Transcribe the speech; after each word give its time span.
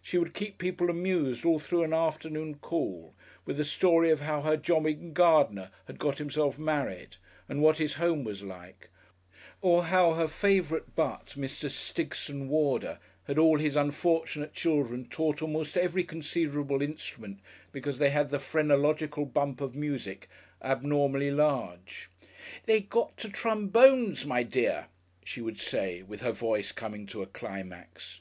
She 0.00 0.16
would 0.16 0.32
keep 0.32 0.56
people 0.56 0.88
amused 0.88 1.44
all 1.44 1.58
through 1.58 1.82
an 1.82 1.92
afternoon 1.92 2.54
call, 2.54 3.14
with 3.44 3.58
the 3.58 3.66
story 3.66 4.10
of 4.10 4.22
how 4.22 4.40
her 4.40 4.56
jobbing 4.56 5.12
gardener 5.12 5.70
had 5.84 5.98
got 5.98 6.16
himself 6.16 6.58
married 6.58 7.16
and 7.50 7.60
what 7.60 7.76
his 7.76 7.96
home 7.96 8.24
was 8.24 8.42
like, 8.42 8.88
or 9.60 9.84
how 9.84 10.14
her 10.14 10.26
favourite 10.26 10.94
butt, 10.96 11.34
Mr. 11.36 11.68
Stigson 11.68 12.48
Warder, 12.48 12.98
had 13.24 13.36
all 13.38 13.58
his 13.58 13.76
unfortunate 13.76 14.54
children 14.54 15.06
taught 15.06 15.42
almost 15.42 15.76
every 15.76 16.02
conceivable 16.02 16.80
instrument 16.80 17.38
because 17.70 17.98
they 17.98 18.08
had 18.08 18.30
the 18.30 18.38
phrenological 18.40 19.26
bump 19.26 19.60
of 19.60 19.74
music 19.74 20.30
abnormally 20.62 21.30
large. 21.30 22.08
"They 22.64 22.80
got 22.80 23.18
to 23.18 23.28
trombones, 23.28 24.24
my 24.24 24.44
dear!" 24.44 24.86
she 25.24 25.42
would 25.42 25.58
say, 25.58 26.00
with 26.02 26.22
her 26.22 26.32
voice 26.32 26.72
coming 26.72 27.04
to 27.08 27.20
a 27.20 27.26
climax. 27.26 28.20